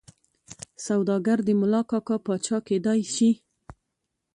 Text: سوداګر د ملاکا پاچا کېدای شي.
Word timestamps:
سوداګر 0.85 1.37
د 1.47 1.49
ملاکا 1.61 2.15
پاچا 2.25 2.57
کېدای 2.67 3.01
شي. 3.15 3.31